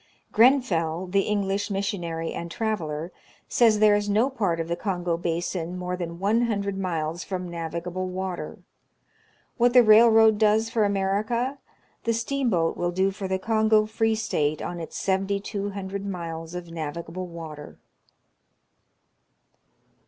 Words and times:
Grenfel, 0.33 1.05
the 1.11 1.19
English 1.27 1.69
missionary 1.69 2.33
and 2.33 2.49
traveler, 2.49 3.11
says 3.47 3.77
there 3.77 3.93
is 3.95 4.09
no 4.09 4.31
part 4.31 4.59
of 4.59 4.67
the 4.67 4.75
Kongo 4.75 5.15
basin 5.15 5.77
more 5.77 5.95
than 5.95 6.17
one 6.17 6.47
hundred 6.47 6.75
miles 6.75 7.23
from 7.23 7.47
navigable 7.51 8.07
water. 8.07 8.57
What 9.57 9.73
the 9.73 9.83
railroad 9.83 10.39
does 10.39 10.71
for 10.71 10.85
America, 10.85 11.59
the 12.05 12.13
steamboat 12.13 12.75
will 12.75 12.89
do 12.89 13.11
for 13.11 13.27
the 13.27 13.37
Kongo 13.37 13.85
Free 13.85 14.15
State 14.15 14.59
on 14.59 14.79
its 14.79 14.97
seventy 14.97 15.39
two 15.39 15.69
hundred 15.69 16.03
miles 16.03 16.55
of 16.55 16.71
navigable 16.71 17.27
water. 17.27 17.77